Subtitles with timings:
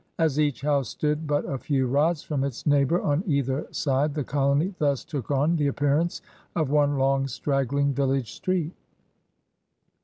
[0.17, 4.23] As each house stood but a few rods from its neighbor on either side> the
[4.23, 6.23] colony thus took on the appearance
[6.55, 8.73] of one long, straggling, village street.